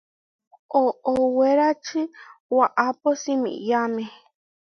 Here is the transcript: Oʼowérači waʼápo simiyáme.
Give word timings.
Oʼowérači 0.81 2.01
waʼápo 2.57 3.09
simiyáme. 3.21 4.03